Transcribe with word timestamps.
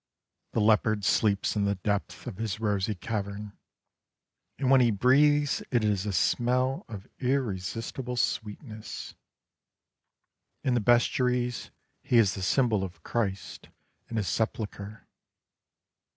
The 0.53 0.61
leopard 0.61 1.05
sleeps 1.05 1.55
in 1.55 1.65
the 1.65 1.75
depth 1.75 2.25
of 2.25 2.37
his 2.37 2.59
rosy 2.59 2.95
cavern, 2.95 3.55
and 4.57 4.71
when 4.71 4.81
he 4.81 4.89
breathes 4.89 5.61
it 5.69 5.83
is 5.83 6.07
a 6.07 6.11
smell 6.11 6.87
of 6.89 7.07
irresistible 7.19 8.17
sweetness; 8.17 9.13
in 10.63 10.73
the 10.73 10.79
bestiaries 10.79 11.69
he 12.01 12.17
is 12.17 12.33
the 12.33 12.41
symbol 12.41 12.83
of 12.83 13.03
Christ 13.03 13.69
in 14.07 14.17
his 14.17 14.27
sepulchre. 14.27 15.05